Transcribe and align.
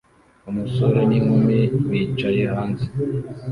Umusore 0.49 0.99
n'inkumi 1.09 1.59
bicaye 1.89 2.41
hanze 2.53 2.85